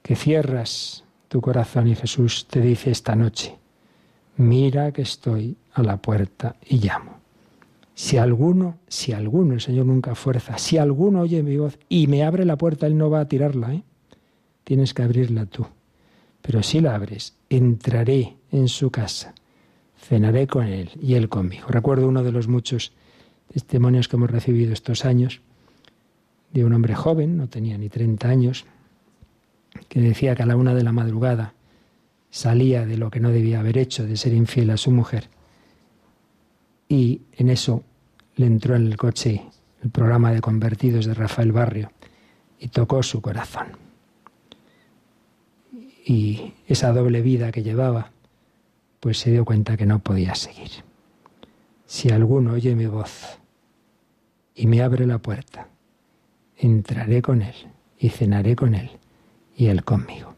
[0.00, 3.58] que cierras tu corazón y Jesús te dice esta noche,
[4.36, 7.18] mira que estoy a la puerta y llamo.
[7.94, 12.22] Si alguno, si alguno, el Señor nunca fuerza, si alguno oye mi voz y me
[12.22, 13.82] abre la puerta, Él no va a tirarla, ¿eh?
[14.62, 15.66] Tienes que abrirla tú.
[16.42, 19.34] Pero si la abres, entraré en su casa,
[20.00, 21.66] cenaré con Él y Él conmigo.
[21.68, 22.92] Recuerdo uno de los muchos
[23.52, 25.40] testimonios que hemos recibido estos años
[26.52, 28.64] de un hombre joven, no tenía ni 30 años,
[29.88, 31.54] que decía que a la una de la madrugada
[32.30, 35.28] salía de lo que no debía haber hecho, de ser infiel a su mujer,
[36.88, 37.84] y en eso
[38.36, 39.44] le entró en el coche
[39.82, 41.92] el programa de convertidos de Rafael Barrio
[42.58, 43.68] y tocó su corazón.
[46.04, 48.12] Y esa doble vida que llevaba,
[49.00, 50.70] pues se dio cuenta que no podía seguir.
[51.84, 53.37] Si alguno oye mi voz
[54.58, 55.68] y me abre la puerta,
[56.56, 57.54] entraré con él
[57.96, 58.90] y cenaré con él
[59.56, 60.34] y él conmigo.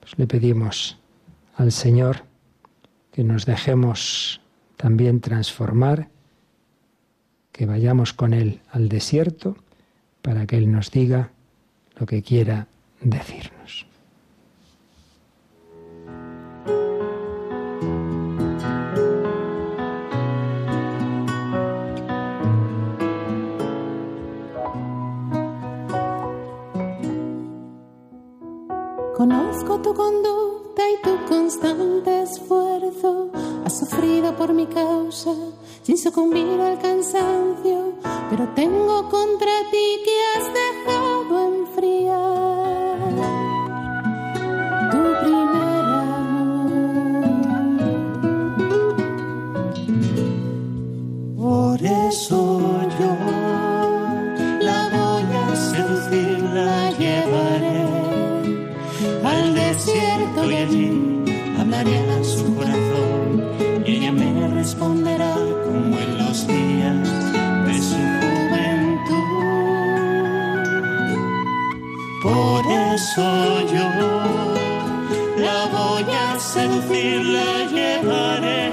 [0.00, 0.98] Pues le pedimos
[1.56, 2.24] al Señor
[3.12, 4.40] que nos dejemos
[4.76, 6.08] también transformar,
[7.52, 9.56] que vayamos con Él al desierto
[10.22, 11.30] para que Él nos diga
[11.96, 12.66] lo que quiera
[13.02, 13.86] decirnos.
[29.62, 33.28] Conozco tu conducta y tu constante esfuerzo.
[33.64, 35.32] Has sufrido por mi causa
[35.84, 37.92] sin sucumbir al cansancio,
[38.28, 42.98] pero tengo contra ti que has dejado enfriar
[44.90, 46.72] tu primer amor.
[51.36, 52.51] Por eso
[73.12, 73.88] Eso yo
[75.36, 78.72] la voy a seducir, la llevaré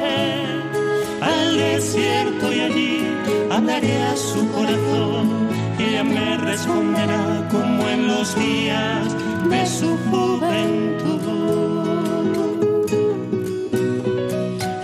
[1.20, 3.08] al desierto y allí
[3.52, 9.08] hablaré a su corazón y ella me responderá como en los días
[9.50, 11.20] de su juventud.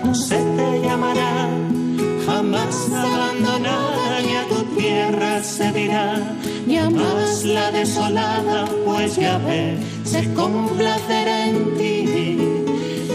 [0.04, 1.48] José te llamará,
[2.26, 6.20] jamás abandonada a tu tierra se dirá,
[6.68, 7.25] llamas
[7.66, 12.38] la desolada, pues ya ve, se complacerá en ti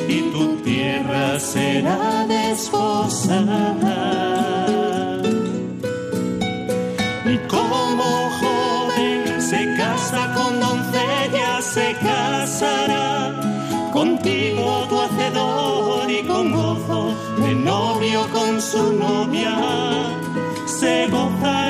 [0.09, 3.98] y tu tierra será desposada.
[7.32, 8.09] Y como
[8.40, 13.40] joven se casa con doncella, se casará
[13.92, 19.55] contigo tu hacedor y con gozo de novio con su novia
[20.66, 21.70] se gozará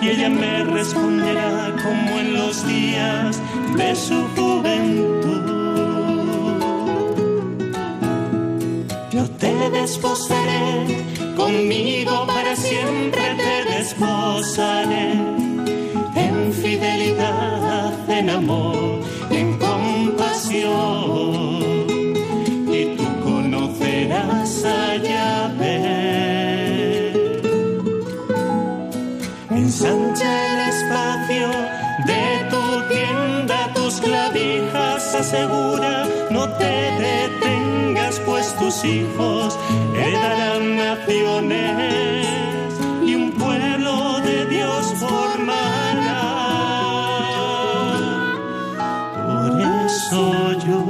[0.00, 3.40] y ella me responderá como en los días
[3.76, 5.20] de su juventud.
[9.10, 11.04] Yo te desposaré,
[11.36, 15.12] conmigo para siempre te desposaré.
[16.14, 20.99] En fidelidad, en amor, en compasión.
[35.20, 39.58] Asegura, no te detengas, pues tus hijos
[39.94, 42.26] heredarán naciones
[43.04, 46.22] y un pueblo de Dios formará.
[49.26, 50.80] Por eso yo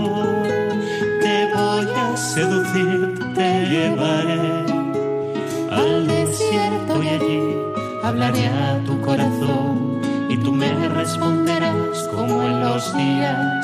[1.20, 4.64] te voy a seducir, te llevaré
[5.72, 7.42] al desierto y allí
[8.04, 13.59] hablaré a tu corazón y tú me responderás como en los días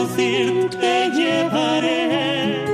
[0.00, 2.64] a seducir, te llevaré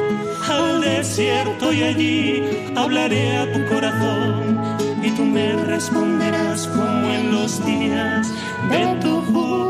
[0.48, 2.42] al desierto y allí
[2.76, 4.60] hablaré a tu corazón
[5.02, 8.32] y tú me responderás como en los días
[8.70, 9.66] de tu juventud.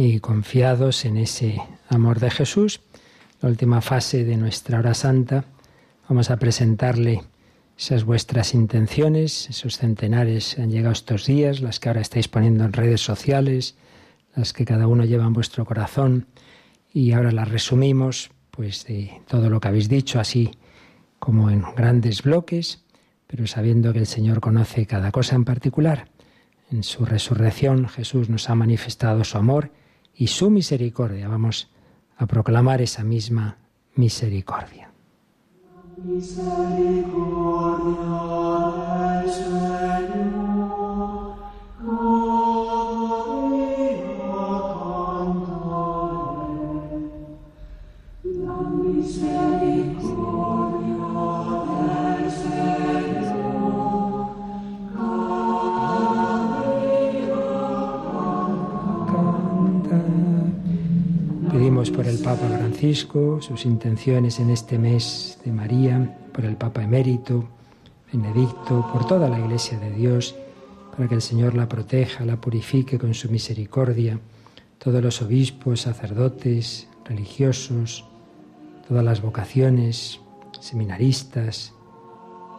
[0.00, 2.80] y confiados en ese amor de Jesús,
[3.40, 5.44] la última fase de nuestra hora santa,
[6.08, 7.22] vamos a presentarle
[7.76, 12.72] esas vuestras intenciones, esos centenares han llegado estos días, las que ahora estáis poniendo en
[12.72, 13.76] redes sociales,
[14.34, 16.26] las que cada uno lleva en vuestro corazón,
[16.92, 20.50] y ahora las resumimos, pues de todo lo que habéis dicho, así
[21.18, 22.82] como en grandes bloques,
[23.26, 26.08] pero sabiendo que el Señor conoce cada cosa en particular.
[26.70, 29.70] En su resurrección Jesús nos ha manifestado su amor
[30.14, 31.28] y su misericordia.
[31.28, 31.70] Vamos
[32.16, 33.58] a proclamar esa misma
[33.94, 34.90] misericordia.
[36.04, 38.87] misericordia.
[61.98, 67.48] Por el Papa Francisco sus intenciones en este mes de María, por el Papa emérito,
[68.12, 70.36] Benedicto, por toda la Iglesia de Dios,
[70.92, 74.20] para que el Señor la proteja, la purifique con su misericordia,
[74.78, 78.04] todos los obispos, sacerdotes, religiosos,
[78.86, 80.20] todas las vocaciones,
[80.60, 81.72] seminaristas,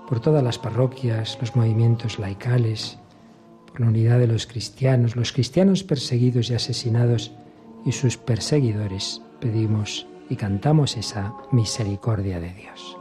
[0.09, 2.97] por todas las parroquias, los movimientos laicales,
[3.71, 7.31] por la unidad de los cristianos, los cristianos perseguidos y asesinados
[7.85, 12.95] y sus perseguidores, pedimos y cantamos esa misericordia de Dios.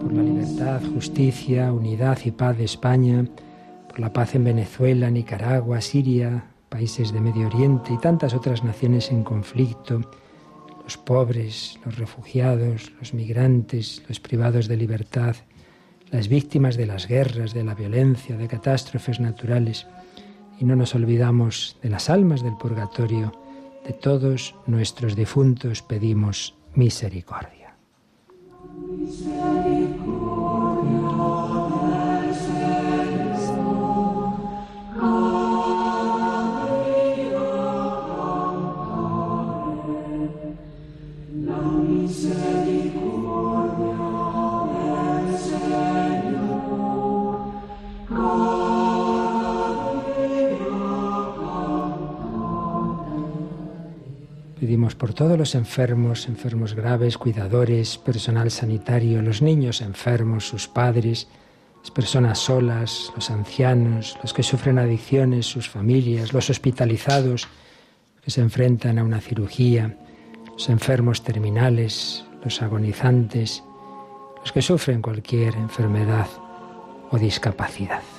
[0.00, 3.24] por la libertad, justicia, unidad y paz de España,
[3.96, 9.10] por la paz en Venezuela, Nicaragua, Siria, países de Medio Oriente y tantas otras naciones
[9.10, 10.02] en conflicto,
[10.84, 15.34] los pobres, los refugiados, los migrantes, los privados de libertad,
[16.10, 19.86] las víctimas de las guerras, de la violencia, de catástrofes naturales.
[20.60, 23.32] Y no nos olvidamos de las almas del purgatorio,
[23.86, 27.74] de todos nuestros difuntos pedimos misericordia.
[28.52, 29.85] Pedimos
[54.96, 61.28] por todos los enfermos, enfermos graves, cuidadores, personal sanitario, los niños enfermos, sus padres,
[61.80, 67.48] las personas solas, los ancianos, los que sufren adicciones, sus familias, los hospitalizados
[68.24, 69.96] que se enfrentan a una cirugía,
[70.52, 73.62] los enfermos terminales, los agonizantes,
[74.40, 76.28] los que sufren cualquier enfermedad
[77.10, 78.15] o discapacidad.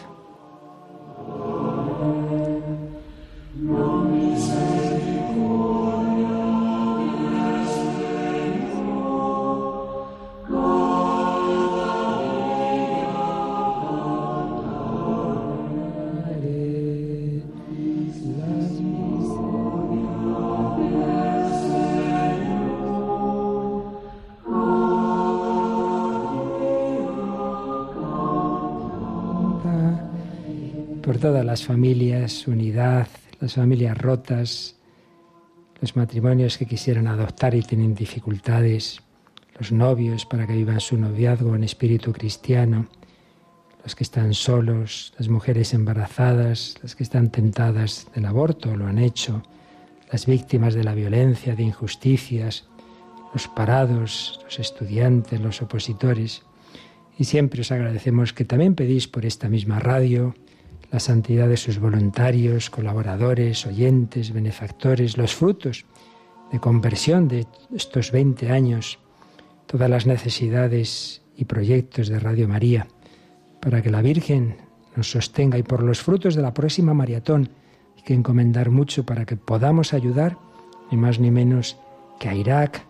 [31.47, 33.07] Las familias, unidad,
[33.39, 34.75] las familias rotas,
[35.79, 38.99] los matrimonios que quisieran adoptar y tienen dificultades,
[39.57, 42.87] los novios para que vivan su noviazgo en espíritu cristiano,
[43.81, 48.99] los que están solos, las mujeres embarazadas, las que están tentadas del aborto, lo han
[48.99, 49.41] hecho,
[50.11, 52.65] las víctimas de la violencia, de injusticias,
[53.31, 56.43] los parados, los estudiantes, los opositores.
[57.17, 60.35] Y siempre os agradecemos que también pedís por esta misma radio,
[60.91, 65.85] la santidad de sus voluntarios, colaboradores, oyentes, benefactores, los frutos
[66.51, 68.99] de conversión de estos 20 años,
[69.65, 72.87] todas las necesidades y proyectos de Radio María,
[73.59, 74.57] para que la Virgen
[74.95, 77.49] nos sostenga y por los frutos de la próxima maratón
[77.97, 80.37] hay que encomendar mucho para que podamos ayudar,
[80.89, 81.77] ni más ni menos
[82.19, 82.85] que a Irak,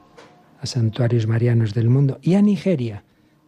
[0.62, 3.04] a santuarios marianos del mundo y a Nigeria,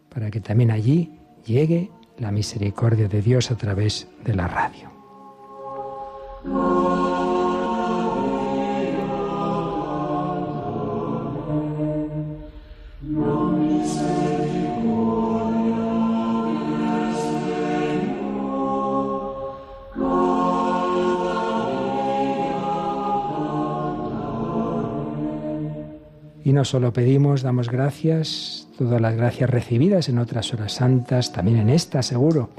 [0.09, 4.89] para que también allí llegue la misericordia de Dios a través de la radio.
[26.49, 31.57] Y no solo pedimos, damos gracias, todas las gracias recibidas en otras horas santas, también
[31.57, 32.49] en esta seguro,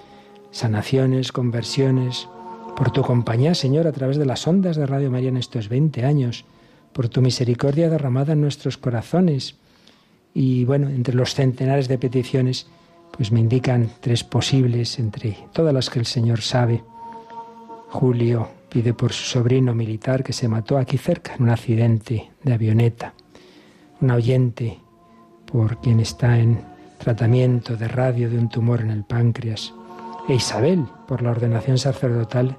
[0.53, 2.29] sanaciones, conversiones,
[2.77, 6.05] por tu compañía, Señor, a través de las ondas de Radio María en estos 20
[6.05, 6.45] años,
[6.93, 9.57] por tu misericordia derramada en nuestros corazones.
[10.35, 12.69] Y bueno, entre los centenares de peticiones,
[13.11, 16.85] pues me indican tres posibles entre todas las que el Señor sabe.
[17.89, 22.55] Julio pide por su sobrino militar que se mató aquí cerca en un accidente de
[22.55, 23.15] avioneta
[24.01, 24.81] un oyente
[25.51, 26.61] por quien está en
[26.99, 29.75] tratamiento de radio de un tumor en el páncreas,
[30.29, 32.59] e Isabel por la ordenación sacerdotal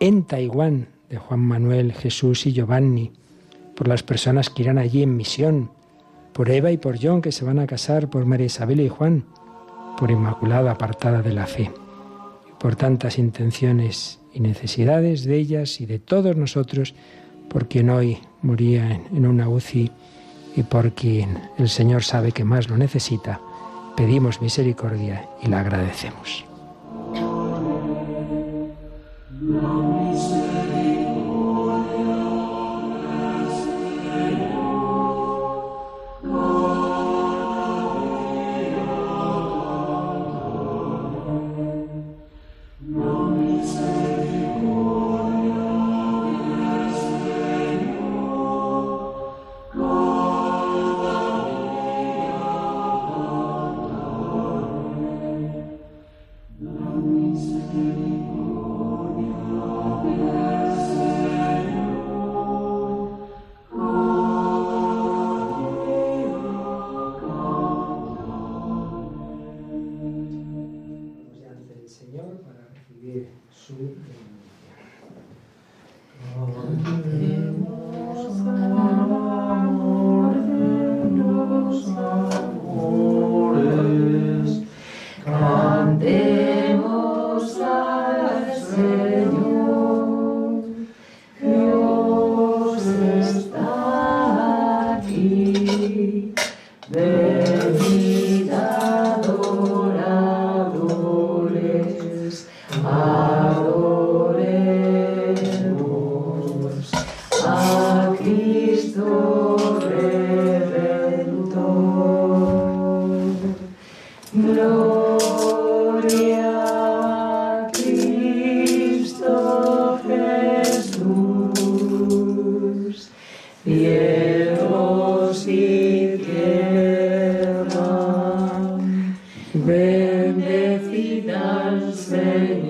[0.00, 3.12] en Taiwán de Juan Manuel, Jesús y Giovanni,
[3.76, 5.70] por las personas que irán allí en misión,
[6.32, 9.24] por Eva y por John que se van a casar, por María Isabel y Juan,
[9.98, 11.70] por Inmaculada apartada de la fe,
[12.58, 16.94] por tantas intenciones y necesidades de ellas y de todos nosotros,
[17.48, 19.92] por quien hoy moría en una UCI
[20.56, 23.40] y por quien el Señor sabe que más lo necesita,
[23.96, 26.44] pedimos misericordia y la agradecemos.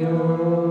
[0.03, 0.62] you.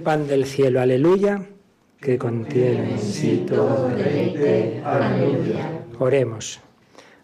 [0.00, 1.42] El pan del cielo, aleluya,
[2.00, 5.84] que contiene en sí todo deleite, aleluya.
[5.98, 6.58] Oremos.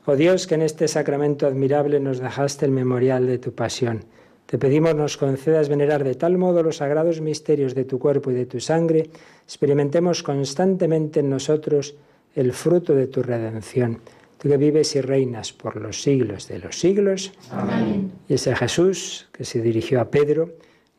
[0.05, 4.05] Oh Dios, que en este sacramento admirable nos dejaste el memorial de tu pasión.
[4.45, 8.35] Te pedimos nos concedas venerar de tal modo los sagrados misterios de tu cuerpo y
[8.35, 9.09] de tu sangre,
[9.47, 11.97] experimentemos constantemente en nosotros
[12.35, 14.01] el fruto de tu redención.
[14.37, 17.33] Tú que vives y reinas por los siglos de los siglos.
[17.51, 18.13] Amén.
[18.29, 20.51] Y ese Jesús que se dirigió a Pedro,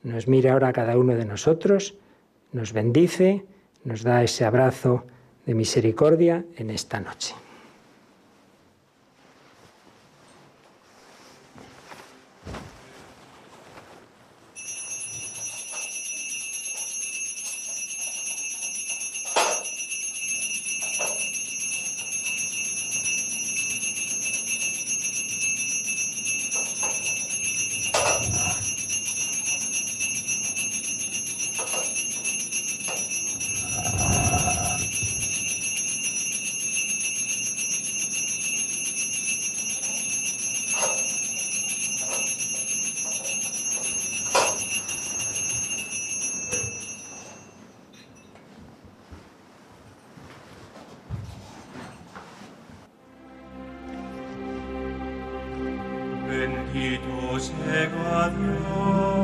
[0.04, 1.96] nos mira ahora cada uno de nosotros,
[2.52, 3.46] nos bendice,
[3.84, 5.06] nos da ese abrazo
[5.46, 7.36] de misericordia en esta noche.
[56.78, 59.17] Bendito sea Dios, bendito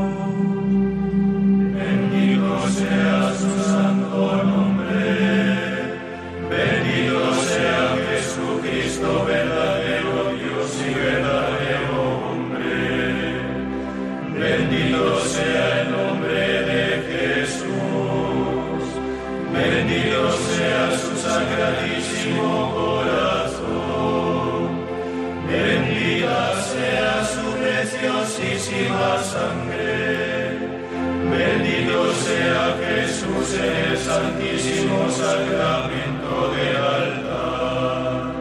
[34.14, 38.34] santísimo sacramento del altar.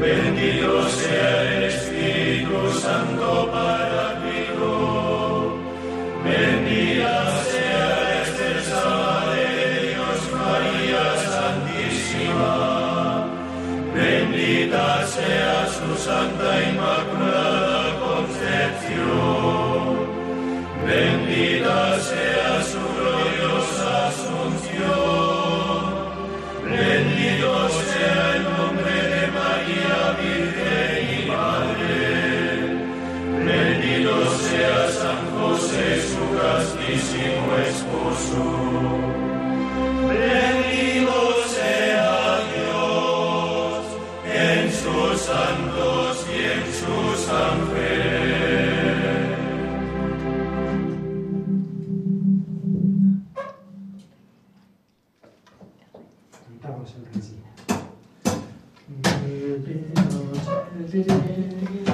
[0.00, 3.53] Bendito sea el Espíritu Santo
[61.26, 61.93] Yeah.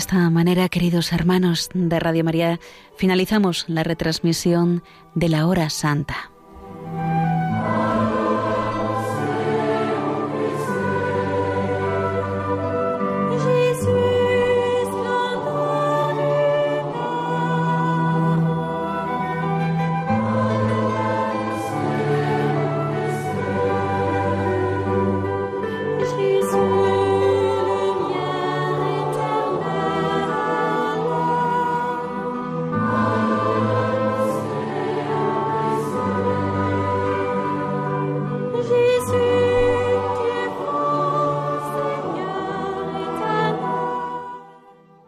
[0.00, 2.58] Esta manera, queridos hermanos de Radio María,
[2.96, 4.82] finalizamos la retransmisión
[5.14, 6.29] de la hora santa.